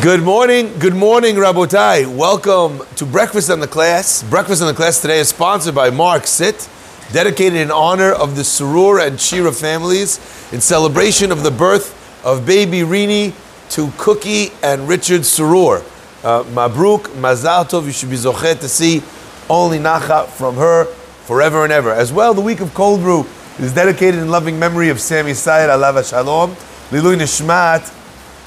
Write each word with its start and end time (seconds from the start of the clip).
Good 0.00 0.22
morning, 0.22 0.78
good 0.78 0.94
morning, 0.94 1.34
Rabotai. 1.34 2.06
Welcome 2.06 2.86
to 2.94 3.04
Breakfast 3.04 3.50
on 3.50 3.58
the 3.58 3.66
Class. 3.66 4.22
Breakfast 4.22 4.62
on 4.62 4.68
the 4.68 4.74
Class 4.74 5.00
today 5.00 5.18
is 5.18 5.30
sponsored 5.30 5.74
by 5.74 5.90
Mark 5.90 6.28
Sit, 6.28 6.68
dedicated 7.12 7.58
in 7.58 7.72
honor 7.72 8.12
of 8.12 8.36
the 8.36 8.44
Surur 8.44 9.04
and 9.04 9.20
Shira 9.20 9.50
families 9.50 10.18
in 10.52 10.60
celebration 10.60 11.32
of 11.32 11.42
the 11.42 11.50
birth 11.50 12.24
of 12.24 12.46
baby 12.46 12.82
Rini 12.82 13.34
to 13.70 13.90
Cookie 13.98 14.52
and 14.62 14.86
Richard 14.86 15.22
Surur. 15.22 15.82
Uh, 16.22 16.44
Mabruk, 16.44 17.08
Mazal 17.16 17.68
Tov, 17.68 17.86
you 17.86 17.92
should 17.92 18.10
be 18.10 18.16
zochet 18.16 18.60
to 18.60 18.68
see 18.68 19.02
only 19.50 19.80
Nacha 19.80 20.28
from 20.28 20.54
her 20.54 20.84
forever 21.24 21.64
and 21.64 21.72
ever. 21.72 21.90
As 21.90 22.12
well, 22.12 22.34
the 22.34 22.40
week 22.40 22.60
of 22.60 22.72
Cold 22.72 23.00
Brew 23.00 23.26
is 23.58 23.74
dedicated 23.74 24.20
in 24.20 24.30
loving 24.30 24.60
memory 24.60 24.90
of 24.90 25.00
Sammy 25.00 25.34
Sayed, 25.34 25.68
Alava 25.68 26.04
Shalom, 26.04 26.52
Lilui 26.92 27.18
Nishmat, 27.18 27.97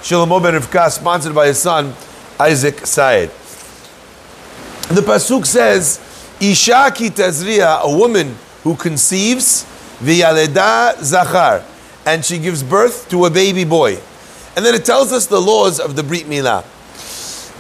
Shlomo 0.02 0.42
ben 0.42 0.56
Rivka, 0.60 0.90
sponsored 0.90 1.36
by 1.36 1.48
his 1.48 1.60
son 1.60 1.94
Isaac 2.40 2.86
Said. 2.88 3.30
The 4.90 5.02
pasuk 5.02 5.46
says, 5.46 6.00
"Isha 6.40 6.92
ki 6.96 7.12
tazriya," 7.12 7.82
a 7.82 7.96
woman 7.96 8.36
who 8.64 8.76
conceives, 8.76 9.66
v'yaleda 10.02 11.02
zachar, 11.04 11.64
and 12.06 12.26
she 12.26 12.40
gives 12.40 12.64
birth 12.64 13.08
to 13.09 13.26
a 13.26 13.30
baby 13.30 13.64
boy. 13.64 14.00
And 14.56 14.66
then 14.66 14.73
it 14.73 14.86
tells 14.86 15.14
us 15.14 15.28
the 15.28 15.40
laws 15.40 15.80
of 15.80 15.95
the 15.95 16.04
Brit 16.04 16.28
Milah. 16.28 16.64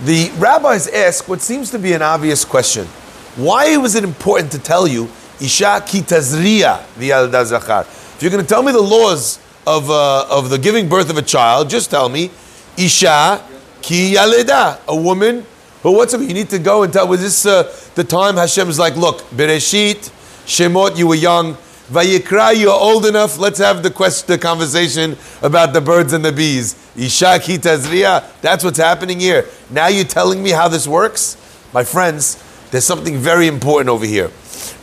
The 0.03 0.31
rabbis 0.39 0.87
ask 0.87 1.27
what 1.27 1.41
seems 1.41 1.69
to 1.71 1.79
be 1.79 1.93
an 1.93 2.01
obvious 2.01 2.43
question: 2.43 2.87
Why 3.35 3.77
was 3.77 3.93
it 3.93 4.03
important 4.03 4.51
to 4.53 4.59
tell 4.59 4.87
you 4.87 5.09
Isha 5.39 5.83
ki 5.85 6.01
tazriya 6.01 6.81
v'yaleda 6.97 7.45
zachar? 7.45 7.85
If 8.15 8.23
you're 8.23 8.31
going 8.31 8.43
to 8.43 8.49
tell 8.49 8.63
me 8.63 8.71
the 8.71 8.81
laws 8.81 9.37
of, 9.65 9.89
uh, 9.89 10.25
of 10.29 10.49
the 10.49 10.57
giving 10.57 10.89
birth 10.89 11.09
of 11.09 11.17
a 11.17 11.21
child, 11.21 11.69
just 11.69 11.89
tell 11.89 12.09
me, 12.09 12.31
Isha 12.77 13.43
ki 13.81 14.15
yaleda, 14.15 14.79
a 14.87 14.95
woman 14.95 15.45
who, 15.83 15.93
what's 15.93 16.13
up? 16.13 16.21
You 16.21 16.33
need 16.33 16.49
to 16.49 16.59
go 16.59 16.83
and 16.83 16.93
tell, 16.93 17.07
was 17.07 17.21
this 17.21 17.45
uh, 17.45 17.63
the 17.95 18.03
time 18.03 18.35
Hashem 18.37 18.69
is 18.69 18.77
like, 18.77 18.95
look, 18.95 19.21
Bereshit, 19.31 20.11
Shemot, 20.45 20.97
you 20.97 21.07
were 21.07 21.15
young, 21.15 21.55
Vayikra, 21.89 22.55
you're 22.55 22.71
old 22.71 23.05
enough, 23.05 23.37
let's 23.37 23.57
have 23.59 23.81
the 23.83 23.89
question, 23.89 24.27
the 24.27 24.37
conversation 24.37 25.17
about 25.41 25.73
the 25.73 25.81
birds 25.81 26.13
and 26.13 26.23
the 26.23 26.31
bees. 26.31 26.75
Isha 26.95 27.39
ki 27.41 27.57
tazriya, 27.57 28.23
that's 28.41 28.63
what's 28.63 28.77
happening 28.77 29.19
here. 29.19 29.45
Now 29.69 29.87
you're 29.87 30.05
telling 30.05 30.41
me 30.43 30.51
how 30.51 30.67
this 30.67 30.87
works? 30.87 31.37
My 31.73 31.83
friends, 31.83 32.41
there's 32.69 32.85
something 32.85 33.17
very 33.17 33.47
important 33.47 33.89
over 33.89 34.05
here. 34.05 34.29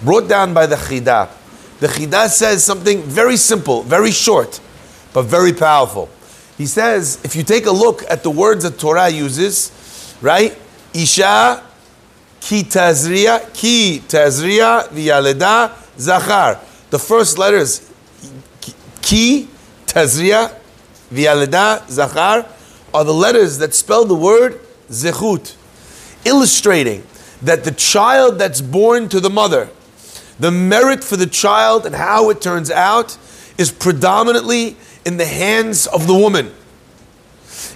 Brought 0.05 0.29
down 0.29 0.53
by 0.53 0.67
the 0.67 0.77
Chidah. 0.77 1.31
The 1.81 1.87
Chidah 1.87 2.29
says 2.29 2.65
something 2.65 3.03
very 3.03 3.37
simple, 3.37 3.83
very 3.85 4.11
short 4.11 4.61
but 5.19 5.27
very 5.27 5.53
powerful. 5.53 6.09
He 6.57 6.67
says, 6.67 7.19
if 7.25 7.35
you 7.35 7.43
take 7.43 7.67
a 7.67 7.73
look 7.73 8.09
at 8.09 8.23
the 8.23 8.31
words 8.31 8.63
that 8.63 8.79
Torah 8.79 9.09
uses, 9.09 10.17
right? 10.23 10.57
Isha, 10.95 11.67
ki 12.39 12.63
tazriya, 12.63 13.53
ki 13.53 14.01
tazriya, 14.07 14.87
v'yaleda, 14.91 15.77
zachar. 15.99 16.61
The 16.91 17.01
first 17.01 17.37
letters, 17.37 17.93
ki, 19.03 19.49
tazriya, 19.87 20.55
v'yaleda, 21.11 21.91
zachar, 21.91 22.47
are 22.95 23.05
the 23.05 23.13
letters 23.13 23.59
that 23.59 23.75
spell 23.75 24.05
the 24.05 24.15
word 24.15 24.61
zechut, 24.89 25.57
illustrating 26.25 27.03
that 27.43 27.65
the 27.65 27.73
child 27.73 28.39
that's 28.39 28.61
born 28.61 29.09
to 29.09 29.19
the 29.19 29.31
mother, 29.31 29.69
the 30.39 30.53
merit 30.53 31.03
for 31.03 31.17
the 31.17 31.27
child 31.27 31.87
and 31.87 31.97
how 31.97 32.31
it 32.31 32.41
turns 32.41 32.71
out 32.71 33.19
is 33.59 33.73
predominantly 33.73 34.77
in 35.09 35.17
the 35.17 35.25
hands 35.25 35.87
of 35.87 36.07
the 36.07 36.15
woman. 36.15 36.53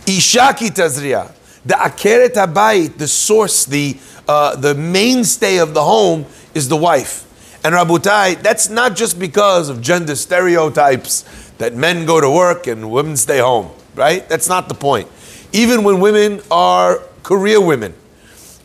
Ishaki 0.05 0.69
tazriya, 0.69 1.33
the 1.65 1.73
akeret 1.75 2.35
habayit, 2.35 2.99
the 2.99 3.09
source, 3.09 3.65
the 3.65 3.97
uh, 4.29 4.55
the 4.55 4.75
mainstay 4.75 5.57
of 5.57 5.73
the 5.73 5.83
home 5.83 6.27
is 6.55 6.69
the 6.69 6.77
wife. 6.77 7.27
And 7.65 7.75
Rabutai, 7.75 8.43
that's 8.43 8.69
not 8.69 8.95
just 8.95 9.19
because 9.19 9.71
of 9.71 9.81
gender 9.81 10.15
stereotypes 10.15 11.25
that 11.57 11.75
men 11.75 12.05
go 12.05 12.21
to 12.21 12.31
work 12.31 12.67
and 12.67 12.91
women 12.91 13.17
stay 13.17 13.39
home, 13.39 13.71
right? 13.95 14.29
That's 14.29 14.49
not 14.49 14.69
the 14.69 14.75
point. 14.75 15.09
Even 15.53 15.85
when 15.85 16.01
women 16.01 16.43
are 16.51 16.99
career 17.23 17.61
women, 17.61 17.95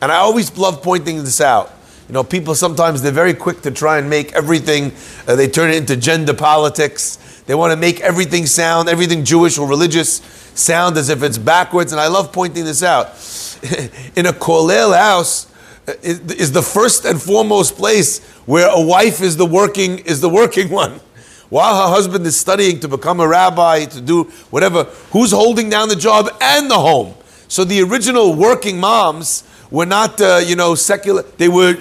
and 0.01 0.11
I 0.11 0.17
always 0.17 0.56
love 0.57 0.83
pointing 0.83 1.17
this 1.23 1.39
out. 1.39 1.73
You 2.07 2.13
know, 2.13 2.23
people 2.23 2.53
sometimes 2.53 3.01
they're 3.01 3.11
very 3.11 3.33
quick 3.33 3.61
to 3.61 3.72
try 3.72 3.97
and 3.97 4.09
make 4.09 4.33
everything, 4.33 4.91
uh, 5.27 5.35
they 5.35 5.47
turn 5.47 5.72
it 5.72 5.77
into 5.77 5.95
gender 5.95 6.33
politics. 6.33 7.17
They 7.47 7.56
want 7.56 7.72
to 7.72 7.78
make 7.78 8.02
everything 8.02 8.46
sound, 8.46 8.90
everything 8.90 9.24
Jewish 9.24 9.58
or 9.58 9.68
religious 9.68 10.18
sound 10.53 10.97
as 10.97 11.09
if 11.09 11.24
it's 11.24 11.38
backwards. 11.38 11.94
And 11.94 12.00
I 12.00 12.08
love 12.08 12.31
pointing 12.31 12.66
this 12.66 12.84
out. 12.84 13.08
In 14.16 14.25
a 14.25 14.34
Kollel 14.34 14.96
house 14.96 15.50
uh, 15.88 15.94
is 16.03 16.52
the 16.52 16.62
first 16.62 17.06
and 17.06 17.22
foremost 17.22 17.78
place 17.78 18.24
where 18.46 18.69
a 18.69 18.81
wife 18.81 19.22
is 19.22 19.38
the 19.38 19.46
working 19.46 20.00
is 20.00 20.19
the 20.19 20.30
working 20.30 20.69
one. 20.69 21.00
While 21.50 21.88
her 21.88 21.96
husband 21.96 22.25
is 22.25 22.38
studying 22.38 22.81
to 22.81 22.90
become 22.90 23.22
a 23.22 23.28
rabbi, 23.28 23.86
to 23.86 24.02
do 24.02 24.25
whatever, 24.50 24.84
who's 25.12 25.31
holding 25.31 25.69
down 25.69 25.88
the 25.88 25.96
job 25.96 26.30
and 26.41 26.69
the 26.69 26.78
home? 26.78 27.13
So 27.47 27.63
the 27.63 27.81
original 27.81 28.34
working 28.34 28.78
moms 28.78 29.46
were 29.72 29.86
not, 29.86 30.19
uh, 30.19 30.41
you 30.46 30.57
know, 30.57 30.75
secular. 30.75 31.22
They 31.22 31.47
were 31.47 31.78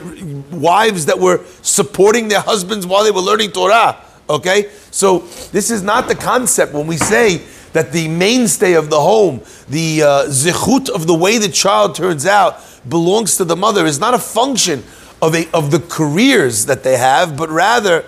wives 0.52 1.06
that 1.06 1.18
were 1.18 1.44
supporting 1.62 2.28
their 2.28 2.40
husbands 2.40 2.86
while 2.86 3.02
they 3.02 3.10
were 3.10 3.20
learning 3.20 3.50
Torah. 3.50 3.96
Okay? 4.28 4.70
So 4.90 5.20
this 5.52 5.70
is 5.70 5.82
not 5.82 6.08
the 6.08 6.14
concept 6.14 6.72
when 6.72 6.86
we 6.86 6.96
say 6.96 7.42
that 7.72 7.92
the 7.92 8.08
mainstay 8.08 8.72
of 8.72 8.90
the 8.90 9.00
home, 9.00 9.40
the 9.68 10.02
uh, 10.02 10.06
zichut 10.28 10.88
of 10.88 11.06
the 11.06 11.14
way 11.14 11.38
the 11.38 11.48
child 11.48 11.94
turns 11.94 12.24
out, 12.26 12.60
belongs 12.88 13.36
to 13.36 13.44
the 13.44 13.56
mother, 13.56 13.84
is 13.84 14.00
not 14.00 14.14
a 14.14 14.18
function 14.18 14.82
of, 15.20 15.34
a, 15.34 15.50
of 15.52 15.70
the 15.70 15.80
careers 15.80 16.66
that 16.66 16.82
they 16.82 16.96
have, 16.96 17.36
but 17.36 17.50
rather 17.50 18.04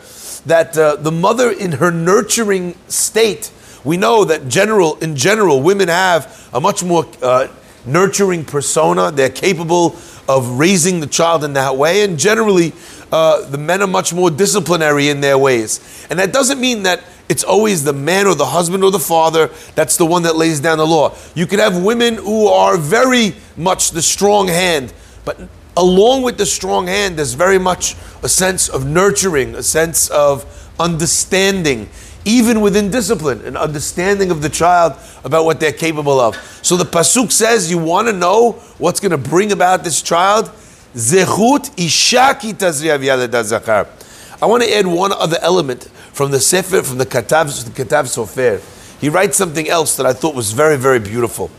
that 0.47 0.77
uh, 0.79 0.97
the 0.97 1.13
mother 1.13 1.51
in 1.51 1.73
her 1.73 1.91
nurturing 1.91 2.75
state, 2.89 3.51
we 3.85 3.97
know 3.97 4.25
that 4.25 4.49
general, 4.49 4.97
in 4.99 5.17
general, 5.17 5.61
women 5.63 5.89
have 5.89 6.49
a 6.53 6.61
much 6.61 6.83
more 6.83 7.07
uh, 7.23 7.49
nurturing 7.87 8.45
persona. 8.45 9.11
They're 9.11 9.31
capable 9.31 9.97
of 10.29 10.59
raising 10.59 11.01
the 11.01 11.07
child 11.07 11.45
in 11.45 11.55
that 11.55 11.77
way, 11.77 12.03
and 12.03 12.19
generally, 12.19 12.73
uh, 13.13 13.49
the 13.49 13.59
men 13.59 13.83
are 13.83 13.87
much 13.87 14.13
more 14.13 14.31
disciplinary 14.31 15.09
in 15.09 15.21
their 15.21 15.39
ways. 15.39 16.07
And 16.11 16.19
that 16.19 16.33
doesn't 16.33 16.61
mean 16.61 16.83
that 16.83 17.03
it's 17.29 17.45
always 17.45 17.85
the 17.85 17.93
man 17.93 18.27
or 18.27 18.35
the 18.35 18.47
husband 18.47 18.83
or 18.83 18.91
the 18.91 18.99
father 18.99 19.51
that's 19.75 19.97
the 19.97 20.07
one 20.07 20.23
that 20.23 20.37
lays 20.37 20.61
down 20.61 20.79
the 20.79 20.87
law. 20.87 21.15
You 21.35 21.47
could 21.47 21.59
have 21.59 21.83
women 21.83 22.15
who 22.15 22.47
are 22.47 22.77
very 22.77 23.35
much 23.57 23.91
the 23.91 24.03
strong 24.03 24.49
hand, 24.49 24.93
but 25.25 25.39
along 25.77 26.23
with 26.23 26.39
the 26.39 26.47
strong 26.47 26.87
hand, 26.87 27.17
there's 27.17 27.35
very 27.35 27.59
much 27.59 27.97
a 28.23 28.29
sense 28.29 28.69
of 28.69 28.87
nurturing, 28.87 29.55
a 29.55 29.63
sense 29.63 30.09
of 30.11 30.45
understanding, 30.81 31.89
even 32.25 32.61
within 32.61 32.91
discipline, 32.91 33.45
an 33.45 33.57
understanding 33.57 34.31
of 34.31 34.43
the 34.43 34.49
child 34.49 34.95
about 35.25 35.45
what 35.45 35.61
they're 35.61 35.73
capable 35.73 36.21
of. 36.21 36.37
So 36.63 36.77
the 36.77 36.85
Pasuk 36.85 37.31
says, 37.31 37.71
You 37.71 37.79
want 37.79 38.09
to 38.09 38.13
know 38.13 38.53
what's 38.79 39.01
going 39.01 39.13
to 39.13 39.19
bring 39.19 39.53
about 39.53 39.85
this 39.85 40.03
child? 40.03 40.51
Zechut 40.95 41.71
zakar. 43.45 43.87
I 44.41 44.47
want 44.47 44.63
to 44.63 44.73
add 44.73 44.87
one 44.87 45.13
other 45.13 45.39
element 45.41 45.85
from 46.13 46.31
the 46.31 46.41
Sefer, 46.41 46.83
from 46.83 46.99
the 46.99 47.07
Katav, 47.07 47.65
the 47.65 47.85
Katav 47.85 48.05
Sofer. 48.05 48.61
He 49.01 49.09
writes 49.09 49.37
something 49.37 49.69
else 49.69 49.97
that 49.97 50.07
I 50.07 50.13
thought 50.13 50.35
was 50.35 50.53
very, 50.53 50.77
very 50.77 50.99
beautiful. 50.99 51.51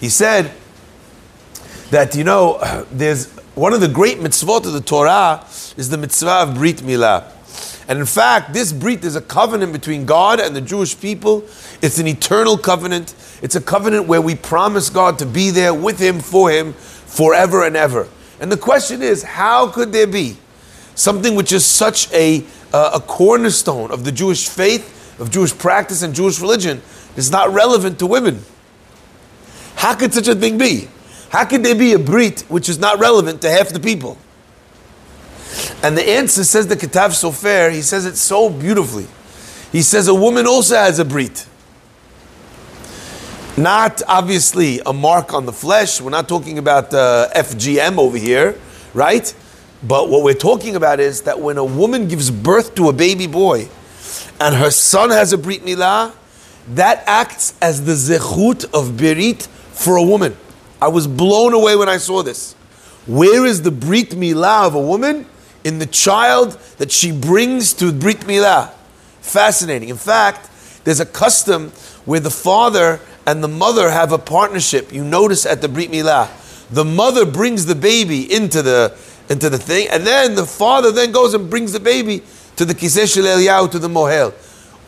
He 0.00 0.08
said 0.08 0.52
that, 1.90 2.14
you 2.14 2.24
know, 2.24 2.86
there's 2.90 3.30
one 3.54 3.72
of 3.72 3.80
the 3.80 3.88
great 3.88 4.18
mitzvot 4.18 4.66
of 4.66 4.72
the 4.72 4.80
Torah 4.80 5.44
is 5.76 5.90
the 5.90 5.98
mitzvah 5.98 6.42
of 6.42 6.54
Brit 6.54 6.76
Milah. 6.76 7.32
And 7.88 7.98
in 7.98 8.06
fact, 8.06 8.52
this 8.52 8.72
Brit 8.72 9.02
is 9.04 9.16
a 9.16 9.20
covenant 9.20 9.72
between 9.72 10.04
God 10.04 10.40
and 10.40 10.54
the 10.54 10.60
Jewish 10.60 10.98
people. 11.00 11.44
It's 11.80 11.98
an 11.98 12.06
eternal 12.06 12.58
covenant. 12.58 13.14
It's 13.42 13.56
a 13.56 13.60
covenant 13.60 14.06
where 14.06 14.20
we 14.20 14.34
promise 14.34 14.90
God 14.90 15.18
to 15.20 15.26
be 15.26 15.50
there 15.50 15.72
with 15.72 15.98
Him, 15.98 16.20
for 16.20 16.50
Him, 16.50 16.74
forever 16.74 17.64
and 17.64 17.76
ever. 17.76 18.06
And 18.40 18.52
the 18.52 18.56
question 18.56 19.02
is, 19.02 19.22
how 19.22 19.68
could 19.68 19.92
there 19.92 20.06
be 20.06 20.36
something 20.94 21.34
which 21.34 21.52
is 21.52 21.64
such 21.64 22.12
a, 22.12 22.44
uh, 22.72 22.92
a 22.94 23.00
cornerstone 23.00 23.90
of 23.90 24.04
the 24.04 24.12
Jewish 24.12 24.48
faith, 24.48 25.20
of 25.20 25.30
Jewish 25.30 25.56
practice, 25.56 26.02
and 26.02 26.14
Jewish 26.14 26.40
religion 26.40 26.82
is 27.16 27.30
not 27.30 27.52
relevant 27.52 27.98
to 27.98 28.06
women? 28.06 28.42
How 29.74 29.94
could 29.94 30.12
such 30.12 30.28
a 30.28 30.34
thing 30.34 30.58
be? 30.58 30.88
How 31.30 31.44
could 31.44 31.62
there 31.62 31.74
be 31.74 31.92
a 31.92 31.98
Brit 31.98 32.40
which 32.48 32.68
is 32.68 32.78
not 32.78 32.98
relevant 32.98 33.42
to 33.42 33.50
half 33.50 33.68
the 33.68 33.80
people? 33.80 34.18
And 35.82 35.96
the 35.96 36.08
answer 36.08 36.44
says 36.44 36.66
the 36.66 36.76
Ketav 36.76 37.10
Sofer, 37.10 37.72
he 37.72 37.82
says 37.82 38.06
it 38.06 38.16
so 38.16 38.50
beautifully. 38.50 39.06
He 39.72 39.82
says 39.82 40.08
a 40.08 40.14
woman 40.14 40.46
also 40.46 40.76
has 40.76 40.98
a 40.98 41.04
Brit. 41.04 41.46
Not 43.58 44.02
obviously 44.06 44.80
a 44.86 44.92
mark 44.92 45.34
on 45.34 45.44
the 45.44 45.52
flesh. 45.52 46.00
We're 46.00 46.10
not 46.10 46.28
talking 46.28 46.58
about 46.58 46.94
uh, 46.94 47.28
FGM 47.34 47.98
over 47.98 48.16
here, 48.16 48.56
right? 48.94 49.34
But 49.82 50.08
what 50.08 50.22
we're 50.22 50.34
talking 50.34 50.76
about 50.76 51.00
is 51.00 51.22
that 51.22 51.40
when 51.40 51.58
a 51.58 51.64
woman 51.64 52.06
gives 52.06 52.30
birth 52.30 52.76
to 52.76 52.88
a 52.88 52.92
baby 52.92 53.26
boy 53.26 53.68
and 54.38 54.54
her 54.54 54.70
son 54.70 55.10
has 55.10 55.32
a 55.32 55.38
Brit 55.38 55.62
Milah, 55.62 56.14
that 56.74 57.02
acts 57.08 57.58
as 57.60 57.84
the 57.84 57.94
zechut 57.94 58.64
of 58.66 58.96
Berit 58.96 59.48
for 59.48 59.96
a 59.96 60.04
woman. 60.04 60.36
I 60.80 60.86
was 60.86 61.08
blown 61.08 61.52
away 61.52 61.74
when 61.74 61.88
I 61.88 61.96
saw 61.96 62.22
this. 62.22 62.52
Where 63.08 63.44
is 63.44 63.62
the 63.62 63.72
Brit 63.72 64.10
Milah 64.10 64.68
of 64.68 64.76
a 64.76 64.80
woman? 64.80 65.26
In 65.64 65.80
the 65.80 65.86
child 65.86 66.52
that 66.78 66.92
she 66.92 67.10
brings 67.10 67.72
to 67.74 67.92
Brit 67.92 68.20
Milah. 68.20 68.70
Fascinating. 69.20 69.88
In 69.88 69.96
fact, 69.96 70.48
there's 70.84 71.00
a 71.00 71.06
custom 71.06 71.70
where 72.04 72.20
the 72.20 72.30
father 72.30 73.00
and 73.28 73.44
the 73.44 73.48
mother 73.48 73.90
have 73.90 74.10
a 74.10 74.18
partnership. 74.18 74.90
You 74.90 75.04
notice 75.04 75.44
at 75.44 75.60
the 75.60 75.68
Brit 75.68 75.90
Milah, 75.90 76.30
the 76.70 76.84
mother 76.84 77.26
brings 77.26 77.66
the 77.66 77.74
baby 77.74 78.32
into 78.32 78.62
the 78.62 78.96
into 79.28 79.50
the 79.50 79.58
thing, 79.58 79.88
and 79.90 80.06
then 80.06 80.34
the 80.34 80.46
father 80.46 80.90
then 80.90 81.12
goes 81.12 81.34
and 81.34 81.50
brings 81.50 81.72
the 81.72 81.80
baby 81.80 82.22
to 82.56 82.64
the 82.64 82.74
Kiseh 82.74 83.12
Shel 83.12 83.24
Eliyahu, 83.24 83.70
to 83.72 83.78
the 83.78 83.88
Mohel. 83.88 84.32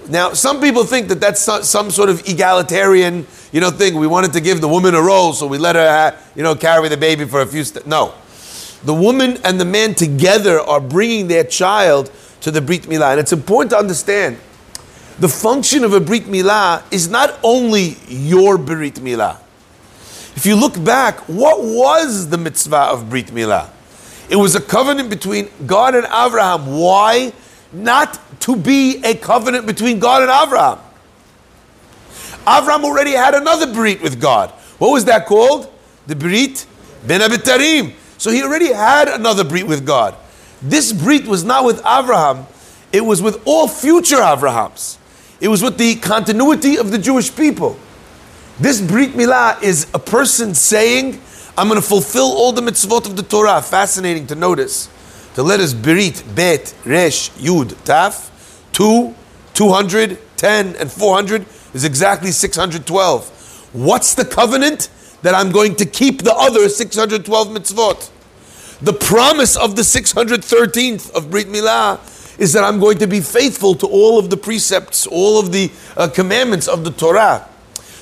Now, 0.08 0.32
some 0.32 0.62
people 0.62 0.84
think 0.84 1.08
that 1.08 1.20
that's 1.20 1.42
some 1.42 1.90
sort 1.90 2.08
of 2.08 2.26
egalitarian, 2.26 3.26
you 3.52 3.60
know, 3.60 3.70
thing. 3.70 3.96
We 3.96 4.06
wanted 4.06 4.32
to 4.32 4.40
give 4.40 4.62
the 4.62 4.68
woman 4.68 4.94
a 4.94 5.02
role, 5.02 5.34
so 5.34 5.46
we 5.46 5.58
let 5.58 5.76
her, 5.76 6.18
you 6.34 6.42
know, 6.42 6.54
carry 6.54 6.88
the 6.88 6.96
baby 6.96 7.26
for 7.26 7.42
a 7.42 7.46
few 7.46 7.62
steps. 7.62 7.86
No, 7.86 8.14
the 8.84 8.94
woman 8.94 9.36
and 9.44 9.60
the 9.60 9.66
man 9.66 9.94
together 9.94 10.58
are 10.58 10.80
bringing 10.80 11.28
their 11.28 11.44
child 11.44 12.10
to 12.40 12.50
the 12.50 12.62
Brit 12.62 12.84
Milah, 12.84 13.10
and 13.10 13.20
it's 13.20 13.34
important 13.34 13.72
to 13.72 13.76
understand 13.76 14.38
the 15.20 15.28
function 15.28 15.84
of 15.84 15.92
a 15.92 16.00
Brit 16.00 16.24
Milah 16.24 16.82
is 16.90 17.08
not 17.08 17.38
only 17.42 17.98
your 18.08 18.56
Brit 18.56 18.94
Milah. 18.94 19.38
If 20.34 20.46
you 20.46 20.56
look 20.56 20.82
back, 20.82 21.20
what 21.28 21.62
was 21.62 22.30
the 22.30 22.38
mitzvah 22.38 22.88
of 22.90 23.10
Brit 23.10 23.26
Milah? 23.26 23.68
It 24.30 24.36
was 24.36 24.54
a 24.54 24.60
covenant 24.60 25.10
between 25.10 25.50
God 25.66 25.94
and 25.94 26.06
Abraham. 26.06 26.78
Why? 26.78 27.32
Not 27.70 28.18
to 28.40 28.56
be 28.56 29.02
a 29.04 29.14
covenant 29.14 29.66
between 29.66 29.98
God 29.98 30.22
and 30.22 30.30
Abraham. 30.30 30.78
Abraham 32.48 32.84
already 32.86 33.12
had 33.12 33.34
another 33.34 33.70
Brit 33.70 34.02
with 34.02 34.20
God. 34.20 34.50
What 34.78 34.90
was 34.90 35.04
that 35.04 35.26
called? 35.26 35.70
The 36.06 36.16
Brit 36.16 36.66
Bein 37.06 37.20
HaBetarim. 37.20 37.92
So 38.16 38.30
he 38.30 38.42
already 38.42 38.72
had 38.72 39.08
another 39.08 39.44
Brit 39.44 39.66
with 39.66 39.84
God. 39.84 40.16
This 40.62 40.92
Brit 40.92 41.26
was 41.26 41.44
not 41.44 41.64
with 41.64 41.78
Abraham, 41.80 42.46
it 42.92 43.04
was 43.04 43.20
with 43.20 43.42
all 43.44 43.68
future 43.68 44.22
Abrahams. 44.22 44.98
It 45.40 45.48
was 45.48 45.62
with 45.62 45.78
the 45.78 45.96
continuity 45.96 46.76
of 46.76 46.90
the 46.90 46.98
Jewish 46.98 47.34
people. 47.34 47.78
This 48.58 48.80
Brit 48.80 49.12
Milah 49.12 49.62
is 49.62 49.86
a 49.94 49.98
person 49.98 50.54
saying, 50.54 51.18
I'm 51.56 51.68
going 51.68 51.80
to 51.80 51.86
fulfill 51.86 52.26
all 52.26 52.52
the 52.52 52.60
mitzvot 52.60 53.06
of 53.06 53.16
the 53.16 53.22
Torah. 53.22 53.62
Fascinating 53.62 54.26
to 54.26 54.34
notice. 54.34 54.90
The 55.34 55.42
letters 55.42 55.72
Berit, 55.72 56.34
Bet, 56.34 56.74
Resh, 56.84 57.30
Yud, 57.30 57.68
Taf, 57.84 58.30
2, 58.72 59.14
200, 59.54 60.18
10, 60.36 60.76
and 60.76 60.92
400 60.92 61.46
is 61.72 61.84
exactly 61.84 62.32
612. 62.32 63.70
What's 63.72 64.14
the 64.14 64.26
covenant? 64.26 64.90
That 65.22 65.34
I'm 65.34 65.52
going 65.52 65.76
to 65.76 65.86
keep 65.86 66.22
the 66.22 66.34
other 66.34 66.68
612 66.68 67.48
mitzvot. 67.48 68.10
The 68.80 68.92
promise 68.94 69.56
of 69.56 69.76
the 69.76 69.82
613th 69.82 71.14
of 71.14 71.30
Brit 71.30 71.46
Milah 71.46 71.98
is 72.40 72.54
that 72.54 72.64
I'm 72.64 72.80
going 72.80 72.98
to 72.98 73.06
be 73.06 73.20
faithful 73.20 73.74
to 73.76 73.86
all 73.86 74.18
of 74.18 74.30
the 74.30 74.36
precepts, 74.36 75.06
all 75.06 75.38
of 75.38 75.52
the 75.52 75.70
uh, 75.96 76.08
commandments 76.08 76.66
of 76.66 76.82
the 76.82 76.90
Torah. 76.90 77.46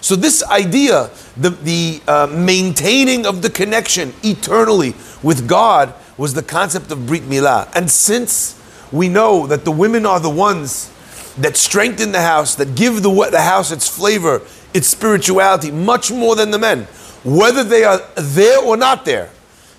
So, 0.00 0.14
this 0.14 0.44
idea, 0.44 1.10
the, 1.36 1.50
the 1.50 2.00
uh, 2.06 2.28
maintaining 2.30 3.26
of 3.26 3.42
the 3.42 3.50
connection 3.50 4.14
eternally 4.22 4.94
with 5.24 5.48
God, 5.48 5.92
was 6.16 6.34
the 6.34 6.42
concept 6.42 6.92
of 6.92 7.06
Brit 7.06 7.22
Milah. 7.22 7.68
And 7.74 7.90
since 7.90 8.58
we 8.92 9.08
know 9.08 9.48
that 9.48 9.64
the 9.64 9.72
women 9.72 10.06
are 10.06 10.20
the 10.20 10.30
ones 10.30 10.92
that 11.38 11.56
strengthen 11.56 12.12
the 12.12 12.22
house, 12.22 12.54
that 12.54 12.76
give 12.76 13.02
the, 13.02 13.28
the 13.30 13.42
house 13.42 13.72
its 13.72 13.88
flavor, 13.88 14.40
its 14.72 14.86
spirituality, 14.86 15.72
much 15.72 16.12
more 16.12 16.36
than 16.36 16.52
the 16.52 16.58
men, 16.58 16.84
whether 17.24 17.64
they 17.64 17.82
are 17.82 18.00
there 18.14 18.60
or 18.60 18.76
not 18.76 19.04
there. 19.04 19.30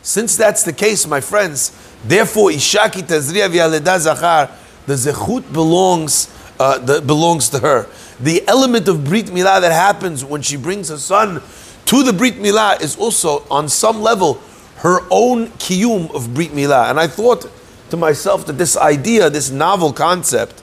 Since 0.02 0.36
that's 0.36 0.64
the 0.64 0.74
case, 0.74 1.08
my 1.08 1.22
friends, 1.22 1.72
therefore, 2.04 2.50
Ishaki 2.50 3.04
Tazriya 3.04 3.50
Vialeda 3.50 4.00
Zachar, 4.00 4.50
the 4.86 4.94
Zechut 4.94 5.52
belongs, 5.52 6.34
uh, 6.60 6.78
the, 6.80 7.02
belongs 7.02 7.50
to 7.50 7.60
her 7.60 7.88
the 8.20 8.46
element 8.48 8.88
of 8.88 9.06
Brit 9.06 9.28
Milah 9.28 9.62
that 9.62 9.72
happens 9.72 10.26
when 10.26 10.42
she 10.42 10.58
brings 10.58 10.90
her 10.90 10.98
son 10.98 11.42
to 11.86 12.04
the 12.04 12.14
Brit 12.14 12.36
Milah 12.36 12.82
is 12.82 12.98
also, 12.98 13.46
on 13.50 13.70
some 13.70 14.02
level, 14.02 14.42
her 14.78 15.00
own 15.10 15.48
kiyum 15.52 16.14
of 16.14 16.34
Brit 16.34 16.52
Milah. 16.52 16.90
And 16.90 17.00
I 17.00 17.08
thought 17.08 17.50
to 17.90 17.98
myself 17.98 18.46
that 18.48 18.54
this 18.54 18.78
idea, 18.78 19.30
this 19.30 19.50
novel 19.50 19.94
concept, 19.94 20.62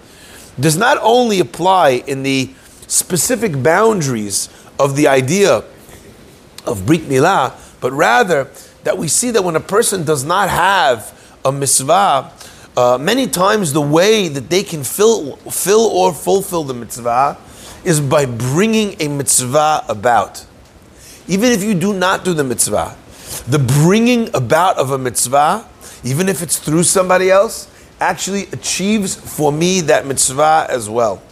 does 0.61 0.77
not 0.77 0.99
only 1.03 1.41
apply 1.41 2.03
in 2.07 2.23
the 2.23 2.51
specific 2.87 3.63
boundaries 3.63 4.49
of 4.79 4.95
the 4.97 5.09
idea 5.09 5.65
of 6.67 6.85
Brit 6.87 7.03
Milah, 7.03 7.55
but 7.81 7.93
rather 7.93 8.51
that 8.85 8.97
we 8.99 9.09
see 9.09 9.31
that 9.31 9.43
when 9.43 9.57
a 9.57 9.61
person 9.61 10.05
does 10.05 10.25
not 10.25 10.49
have 10.49 11.13
a 11.47 11.53
mitzvah, 11.53 12.33
uh, 12.77 12.99
many 12.99 13.27
times 13.27 13.73
the 13.73 13.81
way 13.81 14.29
that 14.29 14.51
they 14.51 14.63
can 14.63 14.85
fill, 14.85 15.37
fill 15.37 15.87
or 15.87 16.13
fulfill 16.13 16.65
the 16.65 16.75
mitzvah 16.75 17.39
is 17.85 18.01
by 18.01 18.27
bringing 18.27 19.01
a 19.01 19.09
mitzvah 19.09 19.85
about. 19.89 20.45
Even 21.29 21.53
if 21.53 21.63
you 21.63 21.73
do 21.75 21.95
not 21.95 22.25
do 22.25 22.35
the 22.35 22.45
mitzvah, 22.45 22.97
the 23.47 23.59
bringing 23.59 24.29
about 24.35 24.77
of 24.77 24.91
a 24.91 24.99
mitzvah, 24.99 25.67
even 26.05 26.29
if 26.29 26.43
it's 26.43 26.59
through 26.59 26.83
somebody 26.83 27.31
else, 27.31 27.69
actually 28.01 28.43
achieves 28.53 29.15
for 29.15 29.53
me 29.53 29.81
that 29.83 30.05
mitzvah 30.05 30.67
as 30.69 30.91
well. 30.91 31.23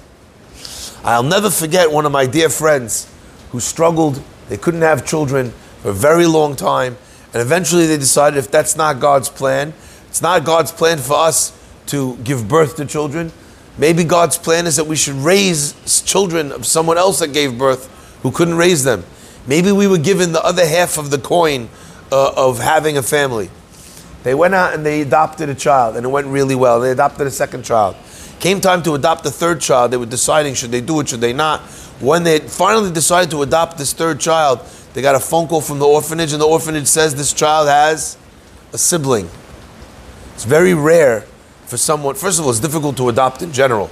I'll 1.02 1.22
never 1.22 1.50
forget 1.50 1.90
one 1.90 2.06
of 2.06 2.12
my 2.12 2.24
dear 2.24 2.48
friends 2.48 3.10
who 3.50 3.60
struggled, 3.60 4.22
they 4.48 4.56
couldn't 4.56 4.82
have 4.82 5.04
children 5.04 5.50
for 5.82 5.90
a 5.90 5.92
very 5.92 6.26
long 6.26 6.56
time, 6.56 6.96
and 7.32 7.42
eventually 7.42 7.86
they 7.86 7.98
decided 7.98 8.38
if 8.38 8.50
that's 8.50 8.76
not 8.76 9.00
God's 9.00 9.28
plan, 9.28 9.74
it's 10.14 10.22
not 10.22 10.44
God's 10.44 10.70
plan 10.70 10.98
for 10.98 11.18
us 11.18 11.52
to 11.86 12.16
give 12.18 12.46
birth 12.46 12.76
to 12.76 12.86
children, 12.86 13.32
Maybe 13.76 14.04
God's 14.04 14.38
plan 14.38 14.66
is 14.66 14.76
that 14.76 14.86
we 14.86 14.94
should 14.94 15.16
raise 15.16 16.02
children 16.02 16.52
of 16.52 16.64
someone 16.64 16.96
else 16.96 17.18
that 17.18 17.32
gave 17.32 17.58
birth 17.58 17.90
who 18.22 18.30
couldn't 18.30 18.56
raise 18.56 18.84
them. 18.84 19.04
Maybe 19.46 19.72
we 19.72 19.88
were 19.88 19.98
given 19.98 20.32
the 20.32 20.44
other 20.44 20.66
half 20.66 20.96
of 20.96 21.10
the 21.10 21.18
coin 21.18 21.68
uh, 22.12 22.32
of 22.36 22.60
having 22.60 22.96
a 22.96 23.02
family. 23.02 23.50
They 24.22 24.34
went 24.34 24.54
out 24.54 24.74
and 24.74 24.86
they 24.86 25.02
adopted 25.02 25.48
a 25.48 25.54
child, 25.54 25.96
and 25.96 26.06
it 26.06 26.08
went 26.08 26.28
really 26.28 26.54
well. 26.54 26.80
They 26.80 26.92
adopted 26.92 27.26
a 27.26 27.30
second 27.30 27.64
child. 27.64 27.96
Came 28.38 28.60
time 28.60 28.82
to 28.84 28.94
adopt 28.94 29.24
the 29.24 29.30
third 29.30 29.60
child. 29.60 29.90
They 29.90 29.96
were 29.96 30.06
deciding 30.06 30.54
should 30.54 30.70
they 30.70 30.80
do 30.80 31.00
it, 31.00 31.08
should 31.08 31.20
they 31.20 31.32
not. 31.32 31.60
When 32.00 32.22
they 32.22 32.38
finally 32.38 32.92
decided 32.92 33.30
to 33.32 33.42
adopt 33.42 33.76
this 33.76 33.92
third 33.92 34.20
child, 34.20 34.60
they 34.94 35.02
got 35.02 35.14
a 35.16 35.20
phone 35.20 35.48
call 35.48 35.60
from 35.60 35.80
the 35.80 35.86
orphanage, 35.86 36.32
and 36.32 36.40
the 36.40 36.46
orphanage 36.46 36.86
says 36.86 37.14
this 37.14 37.32
child 37.32 37.68
has 37.68 38.16
a 38.72 38.78
sibling. 38.78 39.28
It's 40.34 40.44
very 40.44 40.74
rare 40.74 41.22
for 41.66 41.76
someone, 41.76 42.14
first 42.14 42.38
of 42.38 42.44
all, 42.44 42.50
it's 42.50 42.60
difficult 42.60 42.96
to 42.98 43.08
adopt 43.08 43.42
in 43.42 43.52
general, 43.52 43.90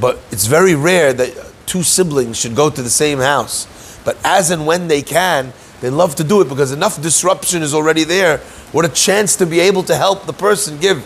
but 0.00 0.18
it's 0.30 0.46
very 0.46 0.74
rare 0.74 1.12
that 1.12 1.52
two 1.66 1.82
siblings 1.82 2.38
should 2.38 2.54
go 2.54 2.70
to 2.70 2.82
the 2.82 2.90
same 2.90 3.18
house. 3.18 3.66
But 4.04 4.16
as 4.24 4.50
and 4.50 4.66
when 4.66 4.88
they 4.88 5.02
can, 5.02 5.52
they 5.80 5.90
love 5.90 6.14
to 6.16 6.24
do 6.24 6.40
it 6.40 6.48
because 6.48 6.72
enough 6.72 7.00
disruption 7.00 7.62
is 7.62 7.74
already 7.74 8.04
there. 8.04 8.38
What 8.72 8.84
a 8.84 8.88
chance 8.88 9.36
to 9.36 9.46
be 9.46 9.60
able 9.60 9.82
to 9.84 9.96
help 9.96 10.26
the 10.26 10.32
person 10.32 10.78
give. 10.78 10.98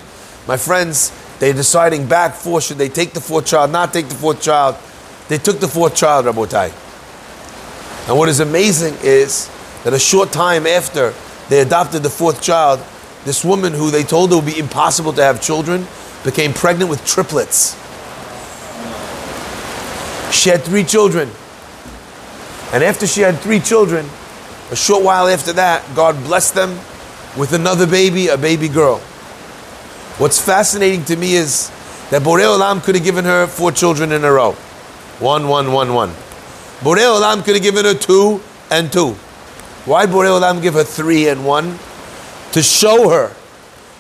My 0.47 0.57
friends, 0.57 1.13
they're 1.39 1.53
deciding 1.53 2.07
back 2.07 2.35
for 2.35 2.61
should 2.61 2.79
they 2.79 2.89
take 2.89 3.13
the 3.13 3.21
fourth 3.21 3.47
child, 3.47 3.71
not 3.71 3.93
take 3.93 4.09
the 4.09 4.15
fourth 4.15 4.43
child. 4.43 4.77
They 5.29 5.39
took 5.39 5.61
the 5.61 5.69
fourth 5.69 5.97
child, 5.97 6.27
Rabotai. 6.27 6.73
And 8.09 8.19
what 8.19 8.29
is 8.29 8.41
amazing 8.41 8.95
is 9.03 9.49
that 9.85 9.93
a 9.93 9.99
short 9.99 10.33
time 10.33 10.67
after 10.67 11.15
they 11.49 11.61
adopted 11.61 12.03
the 12.03 12.11
fourth 12.11 12.43
child, 12.43 12.81
this 13.25 13.45
woman 13.45 13.73
who 13.73 13.91
they 13.91 14.03
told 14.03 14.33
it 14.33 14.37
would 14.37 14.47
be 14.47 14.59
impossible 14.59 15.13
to 15.15 15.23
have 15.23 15.41
children 15.41 15.87
became 16.25 16.53
pregnant 16.53 16.91
with 16.91 17.05
triplets. 17.05 17.75
She 20.35 20.51
had 20.51 20.63
three 20.63 20.85
children. 20.85 21.31
And 22.73 22.83
after 22.83 23.07
she 23.07 23.21
had 23.21 23.39
three 23.39 23.61
children, 23.61 24.07
a 24.71 24.77
short 24.77 25.05
while 25.05 25.29
after 25.29 25.53
that, 25.53 25.85
God 25.95 26.17
blessed 26.25 26.55
them 26.55 26.71
with 27.39 27.53
another 27.53 27.87
baby, 27.87 28.29
a 28.29 28.37
baby 28.37 28.69
girl. 28.69 28.99
What's 30.19 30.41
fascinating 30.41 31.05
to 31.07 31.17
me 31.17 31.35
is 31.35 31.71
that 32.11 32.23
Borei 32.23 32.45
Olam 32.45 32.83
could 32.83 32.95
have 32.95 33.05
given 33.05 33.25
her 33.25 33.47
four 33.47 33.73
children 33.73 34.13
in 34.13 34.25
a 34.25 34.31
row. 34.31 34.53
One, 35.21 35.49
one, 35.49 35.73
one, 35.73 35.95
one. 35.95 36.11
Borei 36.81 37.07
Olam 37.07 37.45
could 37.45 37.55
have 37.55 37.63
given 37.63 37.85
her 37.85 37.95
two 37.95 38.41
and 38.71 38.93
two. 38.93 39.13
Why 39.87 40.07
Borei 40.07 40.39
Olam 40.39 40.61
give 40.61 40.75
her 40.75 40.85
three 40.85 41.29
and 41.29 41.47
one? 41.47 41.79
To 42.55 42.63
show 42.63 43.09
her, 43.09 43.35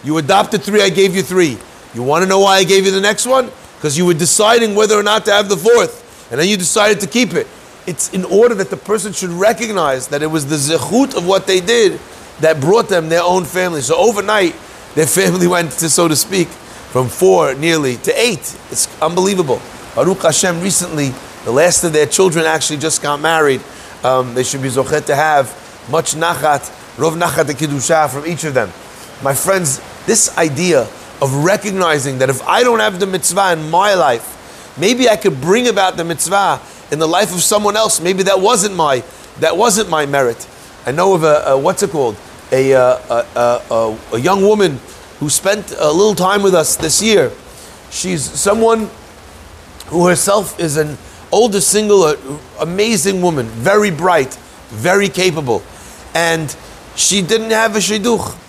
you 0.04 0.16
adopted 0.18 0.62
three, 0.62 0.80
I 0.80 0.88
gave 0.88 1.16
you 1.16 1.23
three. 1.23 1.58
You 1.92 2.04
want 2.04 2.23
to 2.23 2.28
know 2.28 2.38
why 2.38 2.58
I 2.58 2.62
gave 2.64 2.84
you 2.84 2.92
the 2.92 3.00
next 3.00 3.26
one? 3.26 3.50
Because 3.75 3.99
you 3.99 4.06
were 4.06 4.14
deciding 4.14 4.76
whether 4.76 4.94
or 4.94 5.02
not 5.02 5.25
to 5.25 5.32
have 5.32 5.49
the 5.49 5.56
fourth, 5.56 6.30
and 6.30 6.38
then 6.40 6.49
you 6.49 6.56
decided 6.56 7.00
to 7.00 7.08
keep 7.08 7.34
it. 7.34 7.49
It's 7.84 8.14
in 8.14 8.25
order 8.25 8.54
that 8.54 8.70
the 8.70 8.76
person 8.76 9.12
should 9.12 9.30
recognize 9.30 10.06
that 10.06 10.23
it 10.23 10.28
was 10.28 10.46
the 10.46 10.54
zechut 10.54 11.16
of 11.16 11.26
what 11.26 11.49
they 11.49 11.58
did 11.58 11.99
that 12.38 12.61
brought 12.61 12.88
them 12.88 13.08
their 13.08 13.25
own 13.25 13.44
family. 13.44 13.80
So 13.80 13.96
overnight, 13.96 14.54
their 14.94 15.08
family 15.08 15.46
went 15.56 15.73
to, 15.73 15.90
so 15.90 16.06
to 16.06 16.14
speak, 16.14 16.46
from 16.46 17.08
four 17.08 17.54
nearly 17.54 17.96
to 17.96 18.12
eight. 18.16 18.56
It's 18.70 18.87
unbelievable. 19.02 19.61
Baruch 19.96 20.23
Hashem 20.23 20.61
recently, 20.61 21.12
the 21.44 21.50
last 21.50 21.82
of 21.82 21.92
their 21.92 22.06
children 22.06 22.46
actually 22.46 22.78
just 22.78 23.02
got 23.02 23.20
married. 23.20 23.62
Um, 24.04 24.32
they 24.34 24.44
should 24.44 24.62
be 24.62 24.68
zochet 24.68 25.06
to 25.06 25.16
have 25.16 25.49
much 25.90 26.14
nachat, 26.14 26.70
rov 26.96 27.16
nachat 27.18 27.46
kedusha 27.54 28.08
from 28.08 28.26
each 28.26 28.44
of 28.44 28.54
them. 28.54 28.70
My 29.22 29.34
friends, 29.34 29.80
this 30.06 30.36
idea 30.36 30.82
of 31.22 31.44
recognizing 31.44 32.18
that 32.18 32.30
if 32.30 32.42
I 32.42 32.62
don't 32.62 32.80
have 32.80 33.00
the 33.00 33.06
mitzvah 33.06 33.52
in 33.52 33.70
my 33.70 33.94
life, 33.94 34.74
maybe 34.78 35.08
I 35.08 35.16
could 35.16 35.40
bring 35.40 35.68
about 35.68 35.96
the 35.96 36.04
mitzvah 36.04 36.60
in 36.90 36.98
the 36.98 37.08
life 37.08 37.32
of 37.32 37.42
someone 37.42 37.76
else. 37.76 38.00
Maybe 38.00 38.22
that 38.24 38.40
wasn't 38.40 38.74
my 38.76 39.02
that 39.40 39.56
wasn't 39.56 39.88
my 39.90 40.06
merit. 40.06 40.46
I 40.86 40.92
know 40.92 41.14
of 41.14 41.24
a, 41.24 41.42
a 41.46 41.58
what's 41.58 41.82
it 41.82 41.90
called 41.90 42.16
a, 42.52 42.74
uh, 42.74 43.24
a, 43.34 43.74
a, 43.74 43.98
a 44.12 44.20
young 44.20 44.42
woman 44.42 44.78
who 45.18 45.28
spent 45.28 45.72
a 45.78 45.90
little 45.90 46.14
time 46.14 46.42
with 46.42 46.54
us 46.54 46.76
this 46.76 47.02
year. 47.02 47.32
She's 47.90 48.22
someone 48.22 48.90
who 49.86 50.06
herself 50.06 50.58
is 50.60 50.76
an 50.76 50.98
older 51.32 51.60
single, 51.60 52.14
amazing 52.60 53.22
woman, 53.22 53.46
very 53.46 53.90
bright, 53.90 54.34
very 54.68 55.08
capable, 55.08 55.62
and 56.14 56.54
she 56.96 57.22
didn't 57.22 57.50
have 57.50 57.76
a 57.76 57.78
shidduch. 57.78 58.40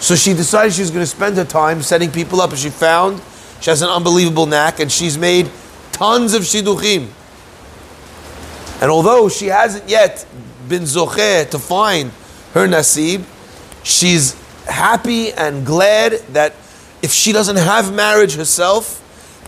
So 0.00 0.16
she 0.16 0.34
decided 0.34 0.72
she 0.72 0.80
was 0.80 0.90
going 0.90 1.02
to 1.02 1.06
spend 1.06 1.36
her 1.36 1.44
time 1.44 1.82
setting 1.82 2.10
people 2.10 2.40
up, 2.40 2.50
and 2.50 2.58
she 2.58 2.70
found 2.70 3.22
she 3.60 3.70
has 3.70 3.82
an 3.82 3.88
unbelievable 3.88 4.46
knack, 4.46 4.80
and 4.80 4.90
she's 4.90 5.16
made 5.16 5.50
tons 5.92 6.34
of 6.34 6.42
shidduchim. 6.42 7.08
And 8.80 8.90
although 8.90 9.28
she 9.28 9.46
hasn't 9.46 9.88
yet 9.88 10.26
been 10.68 10.82
zocheh 10.82 11.48
to 11.50 11.58
find 11.58 12.10
her 12.54 12.66
nasib, 12.66 13.24
she's 13.84 14.34
happy 14.66 15.32
and 15.32 15.64
glad 15.64 16.12
that 16.32 16.54
if 17.02 17.12
she 17.12 17.32
doesn't 17.32 17.56
have 17.56 17.94
marriage 17.94 18.34
herself, 18.34 18.98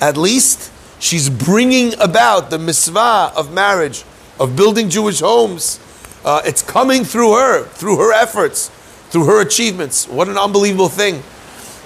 at 0.01 0.17
least 0.17 0.73
she's 1.01 1.29
bringing 1.29 1.99
about 2.01 2.51
the 2.51 2.59
mitzvah 2.59 3.33
of 3.37 3.53
marriage, 3.53 4.05
of 4.39 4.55
building 4.55 4.89
Jewish 4.89 5.21
homes. 5.21 5.81
Uh, 6.25 6.41
it's 6.45 6.63
coming 6.63 7.05
through 7.05 7.35
her, 7.35 7.65
through 7.65 7.99
her 7.99 8.13
efforts, 8.13 8.71
through 9.11 9.27
her 9.27 9.41
achievements. 9.41 10.09
What 10.09 10.29
an 10.29 10.39
unbelievable 10.39 10.89
thing. 10.89 11.23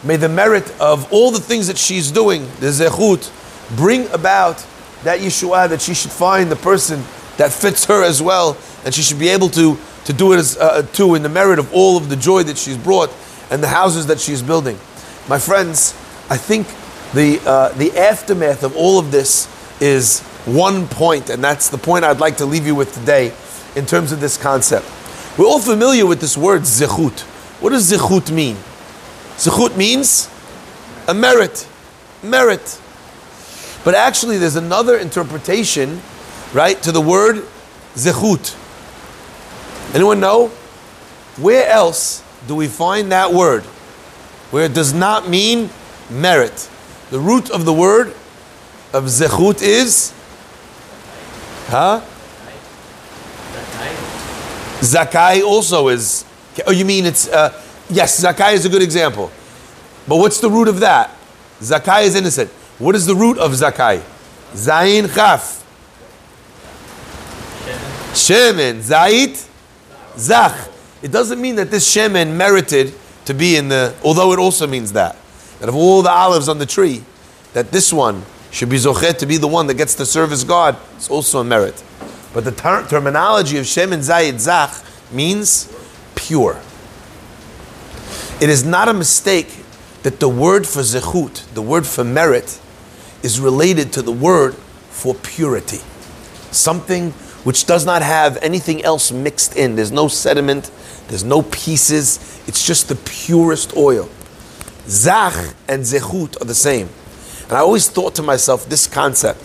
May 0.06 0.16
the 0.16 0.28
merit 0.28 0.70
of 0.80 1.12
all 1.12 1.30
the 1.30 1.40
things 1.40 1.66
that 1.66 1.76
she's 1.76 2.12
doing, 2.12 2.42
the 2.60 2.68
zechut, 2.68 3.30
bring 3.76 4.08
about 4.10 4.64
that 5.02 5.20
Yeshua, 5.20 5.68
that 5.68 5.80
she 5.80 5.94
should 5.94 6.12
find 6.12 6.50
the 6.50 6.56
person 6.56 7.02
that 7.36 7.52
fits 7.52 7.84
her 7.86 8.02
as 8.02 8.22
well, 8.22 8.56
and 8.84 8.94
she 8.94 9.02
should 9.02 9.18
be 9.18 9.28
able 9.28 9.48
to 9.50 9.76
to 10.08 10.14
do 10.14 10.32
it 10.32 10.38
as, 10.38 10.56
uh, 10.56 10.80
too 10.94 11.14
in 11.14 11.22
the 11.22 11.28
merit 11.28 11.58
of 11.58 11.70
all 11.74 11.98
of 11.98 12.08
the 12.08 12.16
joy 12.16 12.42
that 12.42 12.56
she's 12.56 12.78
brought 12.78 13.12
and 13.50 13.62
the 13.62 13.68
houses 13.68 14.06
that 14.06 14.18
she's 14.18 14.42
building. 14.42 14.74
My 15.28 15.38
friends, 15.38 15.92
I 16.30 16.38
think 16.38 16.66
the, 17.12 17.38
uh, 17.46 17.68
the 17.76 17.94
aftermath 17.98 18.62
of 18.62 18.74
all 18.74 18.98
of 18.98 19.10
this 19.10 19.46
is 19.82 20.20
one 20.46 20.88
point, 20.88 21.28
and 21.28 21.44
that's 21.44 21.68
the 21.68 21.76
point 21.76 22.06
I'd 22.06 22.20
like 22.20 22.38
to 22.38 22.46
leave 22.46 22.66
you 22.66 22.74
with 22.74 22.94
today 22.94 23.34
in 23.76 23.86
terms 23.86 24.12
of 24.12 24.20
this 24.20 24.36
concept. 24.36 24.86
We're 25.38 25.46
all 25.46 25.60
familiar 25.60 26.06
with 26.06 26.20
this 26.20 26.36
word 26.36 26.62
zechut. 26.62 27.20
What 27.60 27.70
does 27.70 27.90
zechut 27.90 28.30
mean? 28.30 28.56
Zechut 29.36 29.76
means 29.76 30.28
a 31.06 31.14
merit, 31.14 31.66
merit. 32.22 32.80
But 33.84 33.94
actually, 33.94 34.38
there's 34.38 34.56
another 34.56 34.96
interpretation, 34.96 36.00
right, 36.52 36.80
to 36.82 36.92
the 36.92 37.00
word 37.00 37.44
zechut. 37.94 38.56
Anyone 39.94 40.20
know? 40.20 40.48
Where 41.36 41.68
else 41.68 42.22
do 42.46 42.54
we 42.54 42.66
find 42.66 43.12
that 43.12 43.32
word? 43.32 43.62
Where 44.50 44.64
it 44.64 44.74
does 44.74 44.92
not 44.92 45.28
mean 45.28 45.70
merit. 46.10 46.68
The 47.10 47.20
root 47.20 47.50
of 47.50 47.64
the 47.64 47.72
word 47.72 48.08
of 48.92 49.04
zechut 49.04 49.62
is 49.62 50.12
huh? 51.68 52.00
Zakai 54.80 55.42
also 55.42 55.88
is. 55.88 56.24
Oh, 56.66 56.72
you 56.72 56.84
mean 56.84 57.06
it's 57.06 57.28
uh, 57.28 57.52
yes? 57.88 58.22
Zakai 58.22 58.54
is 58.54 58.64
a 58.64 58.68
good 58.68 58.82
example, 58.82 59.30
but 60.06 60.16
what's 60.16 60.40
the 60.40 60.50
root 60.50 60.68
of 60.68 60.80
that? 60.80 61.16
Zakai 61.60 62.04
is 62.04 62.14
innocent. 62.14 62.50
What 62.78 62.94
is 62.94 63.06
the 63.06 63.14
root 63.14 63.38
of 63.38 63.52
zakai? 63.52 64.02
Zayin 64.52 65.12
chaf. 65.12 65.64
Shemen 68.12 68.76
zayit 68.78 69.46
Zach. 70.16 70.68
It 71.02 71.12
doesn't 71.12 71.40
mean 71.40 71.56
that 71.56 71.70
this 71.70 71.94
shemen 71.94 72.36
merited 72.36 72.92
to 73.24 73.34
be 73.34 73.56
in 73.56 73.68
the, 73.68 73.94
although 74.02 74.32
it 74.32 74.38
also 74.38 74.66
means 74.66 74.92
that. 74.92 75.16
That 75.60 75.68
of 75.68 75.76
all 75.76 76.02
the 76.02 76.10
olives 76.10 76.48
on 76.48 76.58
the 76.58 76.66
tree, 76.66 77.04
that 77.52 77.70
this 77.70 77.92
one 77.92 78.24
should 78.50 78.68
be 78.68 78.76
zochet 78.76 79.18
to 79.18 79.26
be 79.26 79.36
the 79.36 79.48
one 79.48 79.66
that 79.66 79.74
gets 79.74 79.94
to 79.96 80.06
serve 80.06 80.32
as 80.32 80.44
God. 80.44 80.76
It's 80.96 81.10
also 81.10 81.40
a 81.40 81.44
merit. 81.44 81.82
But 82.38 82.44
the 82.44 82.52
ter- 82.52 82.86
terminology 82.86 83.58
of 83.58 83.64
shemen 83.64 83.98
zayit 83.98 84.38
zach 84.38 84.70
means 85.10 85.74
pure. 86.14 86.60
It 88.40 88.48
is 88.48 88.64
not 88.64 88.88
a 88.88 88.94
mistake 88.94 89.64
that 90.04 90.20
the 90.20 90.28
word 90.28 90.64
for 90.64 90.82
zechut, 90.82 91.52
the 91.54 91.62
word 91.62 91.84
for 91.84 92.04
merit, 92.04 92.60
is 93.24 93.40
related 93.40 93.92
to 93.94 94.02
the 94.02 94.12
word 94.12 94.54
for 94.54 95.16
purity. 95.16 95.80
Something 96.52 97.10
which 97.42 97.66
does 97.66 97.84
not 97.84 98.02
have 98.02 98.36
anything 98.36 98.84
else 98.84 99.10
mixed 99.10 99.56
in. 99.56 99.74
There's 99.74 99.90
no 99.90 100.06
sediment, 100.06 100.70
there's 101.08 101.24
no 101.24 101.42
pieces, 101.42 102.40
it's 102.46 102.64
just 102.64 102.88
the 102.88 102.94
purest 102.94 103.76
oil. 103.76 104.08
Zach 104.86 105.34
and 105.66 105.82
zechut 105.82 106.40
are 106.40 106.44
the 106.44 106.54
same. 106.54 106.88
And 107.48 107.54
I 107.54 107.58
always 107.58 107.90
thought 107.90 108.14
to 108.14 108.22
myself 108.22 108.68
this 108.68 108.86
concept 108.86 109.40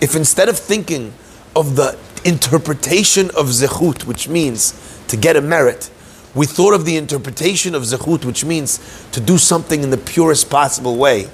if 0.00 0.14
instead 0.14 0.48
of 0.48 0.56
thinking 0.56 1.12
of 1.56 1.76
the 1.76 1.98
interpretation 2.24 3.26
of 3.30 3.46
zechut, 3.46 4.04
which 4.04 4.28
means 4.28 4.72
to 5.08 5.16
get 5.16 5.36
a 5.36 5.40
merit, 5.40 5.90
we 6.34 6.46
thought 6.46 6.74
of 6.74 6.84
the 6.84 6.96
interpretation 6.96 7.74
of 7.74 7.82
zechut, 7.82 8.24
which 8.24 8.44
means 8.44 9.08
to 9.12 9.20
do 9.20 9.38
something 9.38 9.82
in 9.82 9.90
the 9.90 9.98
purest 9.98 10.50
possible 10.50 10.96
way 10.96 11.28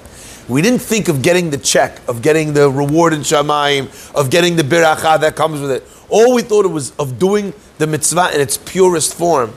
we 0.51 0.61
didn't 0.61 0.79
think 0.79 1.07
of 1.07 1.21
getting 1.21 1.49
the 1.49 1.57
check, 1.57 2.01
of 2.09 2.21
getting 2.21 2.53
the 2.53 2.69
reward 2.69 3.13
in 3.13 3.21
Shamayim, 3.21 3.87
of 4.13 4.29
getting 4.29 4.57
the 4.57 4.63
biracha 4.63 5.19
that 5.21 5.35
comes 5.35 5.61
with 5.61 5.71
it. 5.71 5.87
All 6.09 6.33
we 6.33 6.41
thought 6.41 6.65
it 6.65 6.69
was 6.69 6.93
of 6.97 7.17
doing 7.17 7.53
the 7.77 7.87
mitzvah 7.87 8.35
in 8.35 8.41
its 8.41 8.57
purest 8.57 9.13
form. 9.13 9.53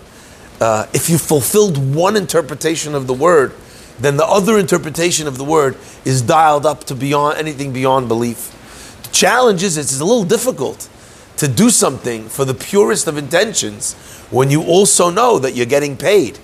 Uh, 0.60 0.86
if 0.94 1.10
you 1.10 1.18
fulfilled 1.18 1.94
one 1.96 2.16
interpretation 2.16 2.94
of 2.94 3.08
the 3.08 3.12
word, 3.12 3.52
then 3.98 4.16
the 4.16 4.24
other 4.24 4.56
interpretation 4.56 5.26
of 5.26 5.36
the 5.36 5.44
word 5.44 5.76
is 6.04 6.22
dialed 6.22 6.64
up 6.64 6.84
to 6.84 6.94
beyond 6.94 7.38
anything 7.38 7.72
beyond 7.72 8.06
belief. 8.06 8.53
The 9.14 9.18
challenge 9.18 9.62
is 9.62 9.78
it's 9.78 10.00
a 10.00 10.04
little 10.04 10.24
difficult 10.24 10.88
to 11.36 11.46
do 11.46 11.70
something 11.70 12.28
for 12.28 12.44
the 12.44 12.54
purest 12.54 13.06
of 13.06 13.16
intentions 13.16 13.94
when 14.30 14.50
you 14.50 14.62
also 14.62 15.08
know 15.08 15.38
that 15.38 15.54
you're 15.54 15.66
getting 15.66 15.96
paid. 15.96 16.40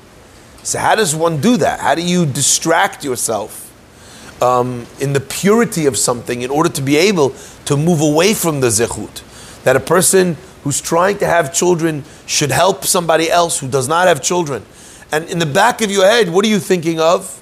So 0.62 0.78
how 0.78 0.94
does 0.94 1.14
one 1.14 1.40
do 1.40 1.56
that? 1.56 1.80
How 1.80 1.96
do 1.96 2.02
you 2.02 2.24
distract 2.24 3.04
yourself? 3.04 3.66
um, 4.40 4.86
in 5.00 5.12
the 5.12 5.20
purity 5.20 5.86
of 5.86 5.96
something 5.96 6.42
in 6.42 6.50
order 6.50 6.68
to 6.70 6.82
be 6.82 6.96
able 6.96 7.30
to 7.66 7.76
move 7.76 8.00
away 8.00 8.34
from 8.34 8.60
the 8.60 8.68
zechut. 8.68 9.22
That 9.64 9.76
a 9.76 9.80
person 9.80 10.36
who's 10.64 10.80
trying 10.80 11.18
to 11.18 11.26
have 11.26 11.52
children 11.52 12.04
should 12.26 12.50
help 12.50 12.84
somebody 12.84 13.30
else 13.30 13.60
who 13.60 13.68
does 13.68 13.88
not 13.88 14.08
have 14.08 14.22
children. 14.22 14.64
And 15.12 15.28
in 15.28 15.38
the 15.38 15.46
back 15.46 15.82
of 15.82 15.90
your 15.90 16.06
head, 16.06 16.30
what 16.30 16.44
are 16.44 16.48
you 16.48 16.58
thinking 16.58 17.00
of? 17.00 17.40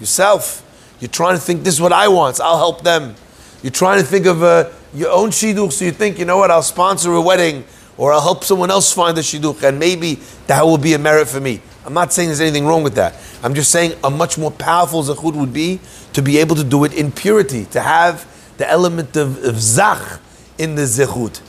Yourself. 0.00 0.60
You're 1.00 1.10
trying 1.10 1.34
to 1.34 1.40
think, 1.40 1.64
this 1.64 1.74
is 1.74 1.80
what 1.80 1.92
I 1.92 2.08
want, 2.08 2.36
so 2.36 2.44
I'll 2.44 2.58
help 2.58 2.82
them. 2.82 3.14
You're 3.62 3.70
trying 3.70 4.00
to 4.00 4.04
think 4.04 4.26
of 4.26 4.42
uh, 4.42 4.70
your 4.92 5.10
own 5.10 5.30
shidduch, 5.30 5.72
so 5.72 5.84
you 5.84 5.92
think, 5.92 6.18
you 6.18 6.24
know 6.24 6.36
what, 6.36 6.50
I'll 6.50 6.62
sponsor 6.62 7.12
a 7.12 7.20
wedding 7.20 7.64
or 7.96 8.12
I'll 8.12 8.20
help 8.20 8.42
someone 8.42 8.70
else 8.70 8.92
find 8.92 9.16
a 9.18 9.20
shidduch, 9.20 9.62
and 9.62 9.78
maybe 9.78 10.18
that 10.48 10.64
will 10.64 10.78
be 10.78 10.94
a 10.94 10.98
merit 10.98 11.28
for 11.28 11.40
me. 11.40 11.60
I'm 11.84 11.94
not 11.94 12.12
saying 12.12 12.28
there's 12.28 12.40
anything 12.40 12.66
wrong 12.66 12.82
with 12.82 12.94
that. 12.94 13.14
I'm 13.42 13.54
just 13.54 13.70
saying 13.70 13.96
a 14.02 14.10
much 14.10 14.38
more 14.38 14.50
powerful 14.50 15.02
zechut 15.02 15.34
would 15.34 15.52
be 15.52 15.80
to 16.12 16.22
be 16.22 16.38
able 16.38 16.56
to 16.56 16.64
do 16.64 16.84
it 16.84 16.92
in 16.94 17.12
purity, 17.12 17.64
to 17.66 17.80
have 17.80 18.26
the 18.58 18.68
element 18.68 19.16
of, 19.16 19.44
of 19.44 19.60
zach 19.60 20.20
in 20.58 20.74
the 20.74 20.82
zechut. 20.82 21.40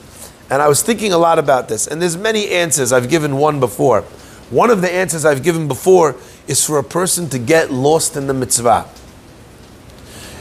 And 0.49 0.61
I 0.61 0.67
was 0.67 0.83
thinking 0.83 1.13
a 1.13 1.17
lot 1.17 1.39
about 1.39 1.67
this, 1.67 1.87
and 1.87 2.01
there's 2.01 2.17
many 2.17 2.49
answers. 2.49 2.91
I've 2.91 3.09
given 3.09 3.37
one 3.37 3.59
before. 3.59 4.01
One 4.49 4.69
of 4.69 4.81
the 4.81 4.91
answers 4.91 5.25
I've 5.25 5.41
given 5.41 5.67
before 5.67 6.15
is 6.47 6.63
for 6.63 6.77
a 6.77 6.83
person 6.83 7.29
to 7.29 7.39
get 7.39 7.71
lost 7.71 8.15
in 8.15 8.27
the 8.27 8.33
mitzvah. 8.33 8.87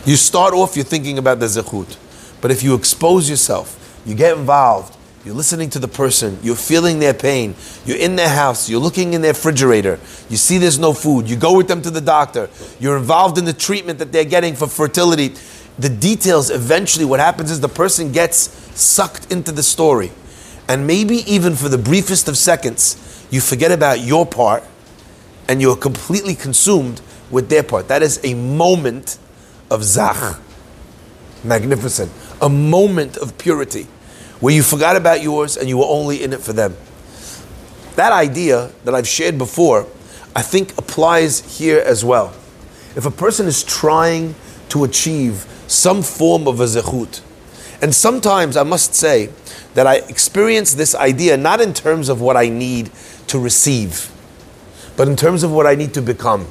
You 0.04 0.16
start 0.16 0.52
off, 0.52 0.74
you're 0.74 0.84
thinking 0.84 1.18
about 1.18 1.38
the 1.38 1.46
zechut, 1.46 1.96
but 2.40 2.50
if 2.50 2.64
you 2.64 2.74
expose 2.74 3.30
yourself, 3.30 4.02
you 4.04 4.16
get 4.16 4.36
involved, 4.36 4.96
you're 5.24 5.34
listening 5.34 5.70
to 5.70 5.78
the 5.78 5.86
person, 5.86 6.36
you're 6.42 6.56
feeling 6.56 6.98
their 6.98 7.14
pain, 7.14 7.54
you're 7.86 7.98
in 7.98 8.16
their 8.16 8.28
house, 8.28 8.68
you're 8.68 8.80
looking 8.80 9.14
in 9.14 9.22
their 9.22 9.32
refrigerator, 9.32 10.00
you 10.28 10.36
see 10.36 10.58
there's 10.58 10.80
no 10.80 10.92
food, 10.92 11.30
you 11.30 11.36
go 11.36 11.56
with 11.56 11.68
them 11.68 11.82
to 11.82 11.90
the 11.90 12.00
doctor, 12.00 12.50
you're 12.80 12.96
involved 12.96 13.38
in 13.38 13.44
the 13.44 13.52
treatment 13.52 14.00
that 14.00 14.10
they're 14.10 14.24
getting 14.24 14.56
for 14.56 14.66
fertility. 14.66 15.34
The 15.78 15.88
details, 15.88 16.50
eventually, 16.50 17.04
what 17.04 17.20
happens 17.20 17.52
is 17.52 17.60
the 17.60 17.68
person 17.68 18.10
gets 18.10 18.36
sucked 18.78 19.30
into 19.30 19.52
the 19.52 19.62
story. 19.62 20.10
And 20.68 20.86
maybe 20.86 21.18
even 21.32 21.54
for 21.54 21.68
the 21.68 21.78
briefest 21.78 22.28
of 22.28 22.36
seconds, 22.36 23.26
you 23.30 23.40
forget 23.40 23.70
about 23.70 24.00
your 24.00 24.26
part 24.26 24.64
and 25.48 25.62
you're 25.62 25.76
completely 25.76 26.34
consumed 26.34 27.00
with 27.30 27.48
their 27.48 27.62
part. 27.62 27.88
That 27.88 28.02
is 28.02 28.20
a 28.24 28.34
moment 28.34 29.18
of 29.72 29.82
zach. 29.82 30.38
Magnificent. 31.42 32.12
A 32.40 32.48
moment 32.48 33.16
of 33.16 33.36
purity 33.38 33.86
where 34.40 34.54
you 34.54 34.62
forgot 34.62 34.96
about 34.96 35.22
yours 35.22 35.56
and 35.56 35.68
you 35.68 35.78
were 35.78 35.86
only 35.86 36.22
in 36.22 36.32
it 36.32 36.40
for 36.40 36.52
them. 36.52 36.76
that 37.96 38.12
idea 38.12 38.70
that 38.84 38.94
I've 38.94 39.06
shared 39.06 39.36
before, 39.38 39.86
I 40.34 40.42
think 40.42 40.76
applies 40.78 41.58
here 41.58 41.78
as 41.78 42.04
well. 42.04 42.32
If 42.96 43.04
a 43.06 43.10
person 43.10 43.46
is 43.46 43.62
trying 43.62 44.34
to 44.70 44.84
achieve 44.84 45.46
some 45.66 46.02
form 46.02 46.48
of 46.48 46.60
a 46.60 46.64
zechut, 46.64 47.20
and 47.82 47.94
sometimes 47.94 48.56
I 48.56 48.62
must 48.62 48.94
say 48.94 49.28
that 49.74 49.86
I 49.86 49.96
experience 49.96 50.74
this 50.74 50.94
idea 50.94 51.36
not 51.36 51.60
in 51.60 51.74
terms 51.74 52.08
of 52.08 52.20
what 52.20 52.36
I 52.36 52.48
need 52.48 52.90
to 53.26 53.38
receive, 53.38 54.10
but 54.96 55.08
in 55.08 55.16
terms 55.16 55.42
of 55.42 55.50
what 55.50 55.66
I 55.66 55.74
need 55.74 55.92
to 55.94 56.02
become. 56.02 56.46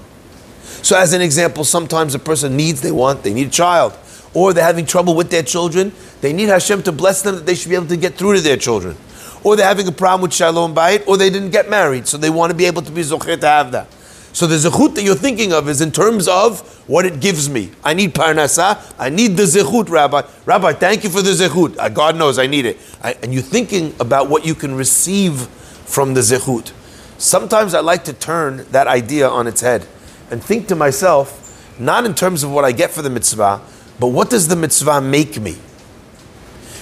So, 0.82 0.98
as 0.98 1.14
an 1.14 1.22
example, 1.22 1.64
sometimes 1.64 2.16
a 2.16 2.20
person 2.20 2.58
needs, 2.58 2.82
they 2.82 2.92
want, 2.92 3.24
they 3.24 3.34
need 3.34 3.48
a 3.48 3.52
child, 3.52 3.98
or 4.34 4.54
they're 4.54 4.64
having 4.64 4.86
trouble 4.86 5.16
with 5.16 5.30
their 5.30 5.44
children. 5.44 5.92
They 6.22 6.34
need 6.34 6.50
Hashem 6.50 6.84
to 6.84 6.92
bless 6.92 7.22
them 7.22 7.36
that 7.36 7.46
they 7.46 7.56
should 7.56 7.70
be 7.70 7.76
able 7.76 7.88
to 7.88 7.98
get 7.98 8.16
through 8.16 8.36
to 8.36 8.42
their 8.42 8.58
children. 8.58 8.98
Or 9.44 9.56
they're 9.56 9.68
having 9.68 9.88
a 9.88 9.92
problem 9.92 10.22
with 10.22 10.34
Shalom 10.34 10.74
Bayit, 10.74 11.08
or 11.08 11.18
they 11.18 11.30
didn't 11.30 11.52
get 11.52 11.70
married, 11.70 12.08
so 12.08 12.18
they 12.18 12.30
want 12.30 12.52
to 12.52 12.58
be 12.58 12.66
able 12.66 12.82
to 12.82 12.92
be 12.92 13.02
Zocher 13.02 13.40
to 13.40 13.48
have 13.48 13.72
that. 13.72 13.88
So 14.34 14.48
the 14.48 14.56
zechut 14.56 14.96
that 14.96 15.04
you're 15.04 15.16
thinking 15.16 15.52
of 15.52 15.68
is 15.68 15.82
in 15.82 15.92
terms 15.92 16.28
of 16.28 16.62
what 16.88 17.06
it 17.06 17.20
gives 17.20 17.50
me. 17.50 17.72
I 17.84 17.94
need 17.94 18.16
parnasa. 18.16 18.94
I 18.98 19.10
need 19.10 19.36
the 19.36 19.44
zechut, 19.44 19.90
Rabbi. 19.90 20.22
Rabbi, 20.46 20.74
thank 20.74 21.04
you 21.04 21.10
for 21.10 21.22
the 21.22 21.32
zechut. 21.32 21.78
Uh, 21.78 21.90
God 21.90 22.16
knows 22.16 22.40
I 22.40 22.48
need 22.48 22.66
it. 22.66 22.78
I, 23.04 23.14
and 23.22 23.34
you're 23.34 23.44
thinking 23.44 23.94
about 24.00 24.30
what 24.30 24.46
you 24.46 24.56
can 24.56 24.74
receive 24.74 25.48
from 25.86 26.14
the 26.14 26.22
zechut. 26.22 26.72
Sometimes 27.18 27.74
I 27.74 27.82
like 27.82 28.06
to 28.06 28.14
turn 28.14 28.66
that 28.72 28.88
idea 28.88 29.28
on 29.28 29.48
its 29.48 29.62
head 29.62 29.86
and 30.32 30.44
think 30.44 30.68
to 30.70 30.76
myself, 30.76 31.78
not 31.80 32.06
in 32.06 32.16
terms 32.16 32.44
of 32.44 32.52
what 32.52 32.66
I 32.66 32.72
get 32.72 32.90
for 32.92 33.02
the 33.02 33.10
mitzvah, 33.10 33.62
but 34.00 34.08
what 34.08 34.30
does 34.30 34.48
the 34.48 34.56
mitzvah 34.56 35.02
make 35.02 35.40
me? 35.40 35.58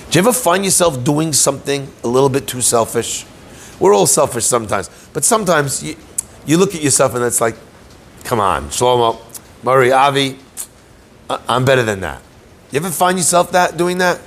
Do 0.09 0.17
you 0.17 0.19
ever 0.19 0.33
find 0.33 0.63
yourself 0.63 1.03
doing 1.03 1.33
something 1.33 1.91
a 2.03 2.07
little 2.07 2.29
bit 2.29 2.47
too 2.47 2.61
selfish? 2.61 3.25
We're 3.79 3.93
all 3.93 4.07
selfish 4.07 4.45
sometimes, 4.45 4.89
but 5.13 5.23
sometimes 5.23 5.83
you, 5.83 5.95
you 6.45 6.57
look 6.57 6.75
at 6.75 6.81
yourself 6.81 7.15
and 7.15 7.23
it's 7.23 7.41
like, 7.41 7.55
come 8.23 8.39
on, 8.39 8.65
Shlomo, 8.69 9.19
Murray, 9.63 9.91
Avi, 9.91 10.37
I'm 11.29 11.65
better 11.65 11.83
than 11.83 12.01
that. 12.01 12.21
You 12.71 12.77
ever 12.77 12.89
find 12.89 13.17
yourself 13.17 13.51
that 13.51 13.77
doing 13.77 13.97
that? 13.99 14.19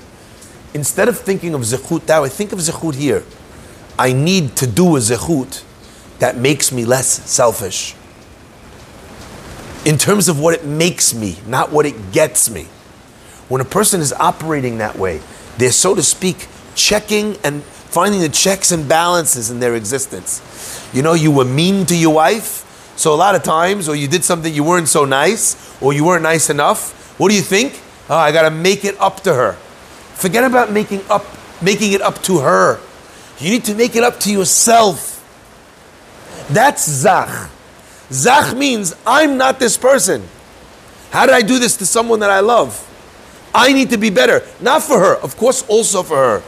Instead 0.74 1.08
of 1.08 1.18
thinking 1.18 1.54
of 1.54 1.62
zechut 1.62 2.06
that 2.06 2.22
way, 2.22 2.28
think 2.28 2.52
of 2.52 2.58
zechut 2.58 2.94
here. 2.94 3.24
I 3.98 4.12
need 4.12 4.56
to 4.56 4.66
do 4.66 4.96
a 4.96 5.00
zechut 5.00 5.64
that 6.18 6.36
makes 6.36 6.72
me 6.72 6.84
less 6.84 7.28
selfish. 7.30 7.94
In 9.84 9.98
terms 9.98 10.28
of 10.28 10.38
what 10.38 10.54
it 10.54 10.64
makes 10.64 11.12
me, 11.12 11.38
not 11.46 11.72
what 11.72 11.86
it 11.86 12.12
gets 12.12 12.48
me. 12.48 12.68
When 13.48 13.60
a 13.60 13.64
person 13.64 14.00
is 14.00 14.12
operating 14.12 14.78
that 14.78 14.96
way, 14.96 15.20
they're 15.58 15.72
so 15.72 15.94
to 15.94 16.02
speak 16.02 16.46
checking 16.74 17.36
and 17.44 17.62
finding 17.62 18.20
the 18.20 18.28
checks 18.28 18.72
and 18.72 18.88
balances 18.88 19.50
in 19.50 19.60
their 19.60 19.74
existence. 19.74 20.40
You 20.94 21.02
know, 21.02 21.14
you 21.14 21.30
were 21.30 21.44
mean 21.44 21.84
to 21.86 21.96
your 21.96 22.14
wife, 22.14 22.94
so 22.96 23.12
a 23.12 23.16
lot 23.16 23.34
of 23.34 23.42
times, 23.42 23.88
or 23.88 23.96
you 23.96 24.08
did 24.08 24.24
something 24.24 24.52
you 24.52 24.64
weren't 24.64 24.88
so 24.88 25.04
nice, 25.04 25.76
or 25.82 25.92
you 25.92 26.04
weren't 26.04 26.22
nice 26.22 26.48
enough. 26.48 27.18
What 27.18 27.28
do 27.28 27.34
you 27.34 27.42
think? 27.42 27.80
Oh, 28.08 28.16
I 28.16 28.32
got 28.32 28.42
to 28.42 28.50
make 28.50 28.84
it 28.84 28.98
up 29.00 29.20
to 29.22 29.34
her. 29.34 29.52
Forget 30.14 30.44
about 30.44 30.70
making 30.70 31.02
up, 31.10 31.26
making 31.60 31.92
it 31.92 32.00
up 32.00 32.22
to 32.22 32.38
her. 32.38 32.80
You 33.38 33.50
need 33.50 33.64
to 33.64 33.74
make 33.74 33.96
it 33.96 34.04
up 34.04 34.20
to 34.20 34.32
yourself. 34.32 35.18
That's 36.50 36.88
zach. 36.88 37.50
Zach 38.12 38.56
means 38.56 38.94
I'm 39.06 39.36
not 39.36 39.58
this 39.58 39.76
person. 39.76 40.22
How 41.10 41.26
did 41.26 41.34
I 41.34 41.42
do 41.42 41.58
this 41.58 41.76
to 41.78 41.86
someone 41.86 42.20
that 42.20 42.30
I 42.30 42.40
love? 42.40 42.88
I 43.54 43.72
need 43.72 43.90
to 43.90 43.98
be 43.98 44.10
better. 44.10 44.42
Not 44.60 44.82
for 44.82 44.98
her, 44.98 45.16
of 45.16 45.36
course, 45.36 45.66
also 45.68 46.02
for 46.02 46.16
her 46.16 46.42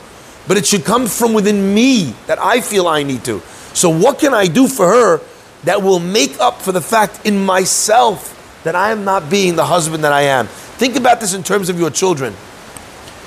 but 0.46 0.56
it 0.56 0.66
should 0.66 0.84
come 0.84 1.06
from 1.06 1.32
within 1.32 1.74
me 1.74 2.14
that 2.26 2.38
I 2.38 2.60
feel 2.60 2.86
I 2.86 3.02
need 3.02 3.24
to. 3.24 3.40
So, 3.72 3.88
what 3.88 4.18
can 4.18 4.34
I 4.34 4.46
do 4.46 4.68
for 4.68 4.86
her 4.86 5.20
that 5.64 5.82
will 5.82 6.00
make 6.00 6.38
up 6.38 6.60
for 6.60 6.72
the 6.72 6.80
fact 6.80 7.24
in 7.26 7.44
myself 7.44 8.30
that 8.64 8.76
I 8.76 8.90
am 8.90 9.04
not 9.04 9.30
being 9.30 9.56
the 9.56 9.64
husband 9.64 10.04
that 10.04 10.12
I 10.12 10.22
am? 10.22 10.46
Think 10.46 10.96
about 10.96 11.20
this 11.20 11.34
in 11.34 11.42
terms 11.42 11.68
of 11.68 11.78
your 11.78 11.90
children. 11.90 12.34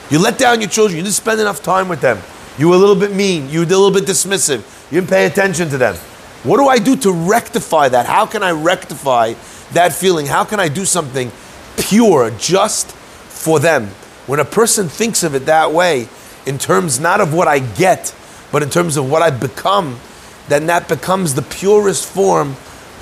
You 0.10 0.20
let 0.20 0.38
down 0.38 0.62
your 0.62 0.70
children, 0.70 0.98
you 0.98 1.04
didn't 1.04 1.16
spend 1.16 1.42
enough 1.42 1.62
time 1.62 1.90
with 1.90 2.02
them. 2.02 2.20
You 2.58 2.70
were 2.70 2.76
a 2.76 2.78
little 2.78 2.96
bit 2.96 3.14
mean, 3.14 3.50
you 3.50 3.60
were 3.60 3.66
a 3.66 3.70
little 3.70 3.92
bit 3.92 4.06
dismissive, 4.06 4.92
you 4.92 5.02
didn't 5.02 5.10
pay 5.10 5.26
attention 5.26 5.70
to 5.70 5.78
them. 5.78 5.96
What 6.44 6.58
do 6.58 6.68
I 6.68 6.78
do 6.80 6.96
to 6.98 7.12
rectify 7.12 7.90
that? 7.90 8.06
How 8.06 8.26
can 8.26 8.44
I 8.44 8.52
rectify 8.52 9.34
that 9.74 9.94
feeling? 9.94 10.28
How 10.28 10.44
can 10.44 10.60
I 10.60 10.68
do 10.68 10.86
something 10.86 11.32
pure 11.78 12.32
just 12.32 12.92
for 12.92 13.60
them? 13.60 13.88
When 14.28 14.40
a 14.40 14.46
person 14.46 14.88
thinks 14.90 15.24
of 15.24 15.36
it 15.36 15.46
that 15.46 15.72
way, 15.72 16.08
in 16.46 16.58
terms 16.58 17.00
not 17.00 17.22
of 17.22 17.34
what 17.34 17.48
I 17.48 17.60
get, 17.60 18.16
but 18.52 18.64
in 18.64 18.70
terms 18.70 18.98
of 18.98 19.10
what 19.10 19.22
I 19.22 19.30
become, 19.30 20.00
then 20.48 20.68
that 20.68 20.88
becomes 20.88 21.34
the 21.34 21.42
purest 21.42 22.08
form 22.08 22.52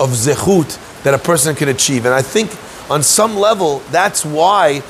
of 0.00 0.10
zechut 0.10 1.02
that 1.04 1.14
a 1.14 1.18
person 1.18 1.54
can 1.54 1.68
achieve. 1.68 2.04
And 2.04 2.14
I 2.14 2.22
think 2.22 2.50
on 2.90 3.02
some 3.02 3.36
level, 3.36 3.78
that's 3.90 4.24
why 4.24 4.82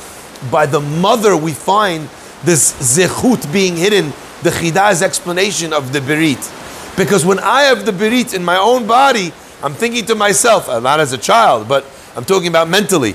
by 0.51 0.67
the 0.67 0.81
mother 0.81 1.37
we 1.37 1.53
find 1.53 2.09
this 2.45 2.73
zechut 2.75 3.53
being 3.53 3.77
hidden, 3.77 4.13
the 4.43 4.51
chidah's 4.51 5.03
explanation 5.03 5.73
of 5.73 5.93
the 5.93 6.01
berit. 6.01 6.53
Because 6.97 7.27
when 7.27 7.39
I 7.39 7.63
have 7.63 7.85
the 7.85 7.93
berit 7.93 8.35
in 8.35 8.45
my 8.45 8.57
own 8.57 8.87
body, 8.87 9.33
I'm 9.63 9.75
thinking 9.75 10.07
to 10.07 10.15
myself, 10.15 10.69
uh, 10.69 10.81
not 10.81 11.01
as 11.01 11.13
a 11.13 11.19
child, 11.19 11.69
but 11.69 11.85
I'm 12.17 12.25
talking 12.25 12.49
about 12.49 12.69
mentally, 12.69 13.15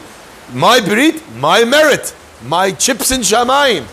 my 0.54 0.80
berit, 0.80 1.22
my 1.38 1.64
merit, 1.64 2.16
my 2.44 2.72
chips 2.72 3.12
in 3.12 3.22
shamayim. 3.22 3.86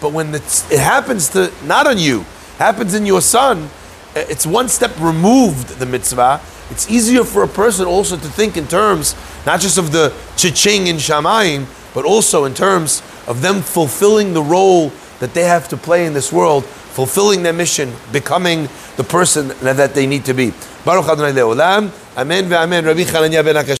But 0.00 0.12
when 0.12 0.34
it 0.34 0.42
happens 0.70 1.28
to 1.30 1.52
not 1.64 1.86
on 1.86 1.98
you, 1.98 2.24
happens 2.58 2.94
in 2.94 3.06
your 3.06 3.20
son, 3.20 3.68
it's 4.14 4.46
one 4.46 4.68
step 4.68 4.92
removed 5.00 5.78
the 5.78 5.86
mitzvah. 5.86 6.40
It's 6.70 6.90
easier 6.90 7.24
for 7.24 7.42
a 7.42 7.48
person 7.48 7.86
also 7.86 8.16
to 8.16 8.28
think 8.28 8.56
in 8.56 8.66
terms 8.66 9.14
not 9.46 9.60
just 9.60 9.78
of 9.78 9.92
the 9.92 10.12
chiching 10.36 10.86
in 10.86 10.96
shamayim, 10.96 11.66
but 11.94 12.04
also 12.04 12.44
in 12.44 12.54
terms 12.54 13.02
of 13.26 13.42
them 13.42 13.62
fulfilling 13.62 14.34
the 14.34 14.42
role 14.42 14.92
that 15.20 15.34
they 15.34 15.44
have 15.44 15.68
to 15.68 15.76
play 15.76 16.06
in 16.06 16.14
this 16.14 16.32
world, 16.32 16.64
fulfilling 16.90 17.42
their 17.42 17.52
mission, 17.52 17.92
becoming 18.12 18.68
the 18.96 19.04
person 19.04 19.48
that 19.60 19.94
they 19.94 20.06
need 20.06 20.24
to 20.24 20.34
be. 20.34 20.52
Baruch 20.84 21.08
Adonai 21.08 21.32
Le'olam. 21.32 21.90
Amen 22.16 22.46
ve'amen. 22.46 22.84
Rabbi 22.84 23.04
Chananya 23.04 23.44
ben 23.44 23.56